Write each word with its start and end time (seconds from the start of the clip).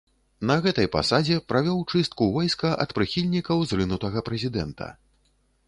На 0.51 0.53
гэтай 0.65 0.87
пасадзе 0.95 1.37
правёў 1.51 1.83
чыстку 1.91 2.29
войска 2.39 2.73
ад 2.87 2.97
прыхільнікаў 3.01 3.63
зрынутага 3.73 4.27
прэзідэнта. 4.31 4.93